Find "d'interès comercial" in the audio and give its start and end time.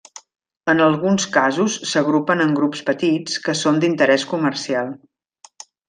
3.85-4.91